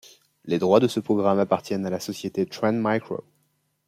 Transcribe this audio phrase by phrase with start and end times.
[0.45, 3.23] Les droits de ce programme appartiennent à la société Trend Micro.